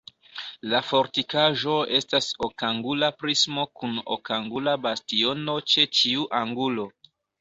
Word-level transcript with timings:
La 0.69 0.79
fortikaĵo 0.91 1.75
estas 1.97 2.29
okangula 2.47 3.09
prismo 3.19 3.67
kun 3.81 3.93
okangula 4.17 4.75
bastiono 4.87 5.59
ĉe 5.75 5.87
ĉiu 6.01 6.25
angulo. 6.41 6.89